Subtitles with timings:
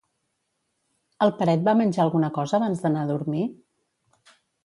[1.25, 3.45] El Peret va menjar alguna cosa abans d'anar a dormir?